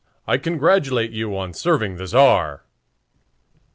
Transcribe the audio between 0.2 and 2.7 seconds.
I congratulate you on 'serving the Tzar!'"